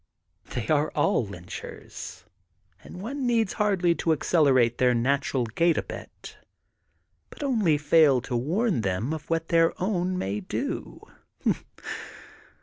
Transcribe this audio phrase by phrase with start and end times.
[0.55, 2.23] They are all lynchers
[2.83, 6.37] and one needs hardly to accelerate their natural gait a bit,
[7.29, 11.01] but only to fail to warn them of what their own may do.